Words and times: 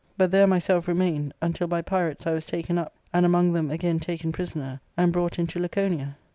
But 0.17 0.31
there 0.31 0.47
myself 0.47 0.87
remained, 0.87 1.35
until 1.43 1.67
by 1.67 1.83
pirates 1.83 2.25
I 2.25 2.31
was 2.31 2.47
taken 2.47 2.79
up, 2.79 2.95
and 3.13 3.23
among 3.23 3.53
them 3.53 3.69
again 3.69 3.99
taken 3.99 4.31
prisoner 4.31 4.81
and 4.97 5.13
brought 5.13 5.37
into 5.37 5.59
Laconia." 5.59 6.17